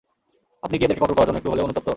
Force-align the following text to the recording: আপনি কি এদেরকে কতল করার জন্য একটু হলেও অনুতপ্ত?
আপনি 0.63 0.75
কি 0.77 0.83
এদেরকে 0.85 1.03
কতল 1.03 1.15
করার 1.15 1.27
জন্য 1.27 1.39
একটু 1.39 1.51
হলেও 1.51 1.65
অনুতপ্ত? 1.65 1.87